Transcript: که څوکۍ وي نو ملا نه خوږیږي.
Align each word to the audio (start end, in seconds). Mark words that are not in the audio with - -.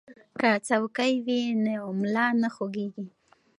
که 0.39 0.49
څوکۍ 0.67 1.13
وي 1.25 1.41
نو 1.65 1.81
ملا 2.01 2.27
نه 2.41 2.49
خوږیږي. 2.55 3.05